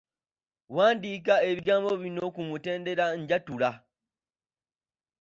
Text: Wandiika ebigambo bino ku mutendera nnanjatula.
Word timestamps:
Wandiika 0.75 1.33
ebigambo 1.49 1.91
bino 2.03 2.23
ku 2.35 2.41
mutendera 2.49 3.05
nnanjatula. 3.09 3.69